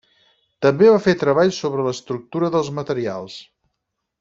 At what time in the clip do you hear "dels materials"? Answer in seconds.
2.57-3.37